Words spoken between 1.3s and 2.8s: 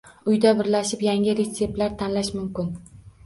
retseptlar tanlash mumkin.